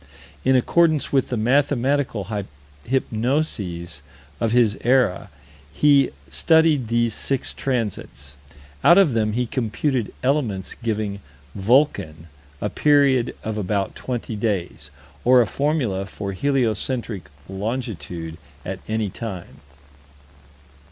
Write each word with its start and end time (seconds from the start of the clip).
In 0.43 0.55
accordance 0.55 1.11
with 1.13 1.27
the 1.27 1.37
mathematical 1.37 2.27
hypnoses 2.89 4.01
of 4.39 4.51
his 4.51 4.75
era, 4.83 5.29
he 5.71 6.09
studied 6.27 6.87
these 6.87 7.13
six 7.13 7.53
transits. 7.53 8.35
Out 8.83 8.97
of 8.97 9.13
them 9.13 9.33
he 9.33 9.45
computed 9.45 10.11
elements 10.23 10.73
giving 10.73 11.19
"Vulcan" 11.53 12.25
a 12.61 12.69
period 12.71 13.35
of 13.43 13.59
about 13.59 13.93
20 13.95 14.35
days, 14.37 14.89
or 15.23 15.39
a 15.39 15.45
formula 15.45 16.07
for 16.07 16.31
heliocentric 16.31 17.29
longitude 17.47 18.39
at 18.65 18.79
any 18.87 19.11
time. 19.11 19.61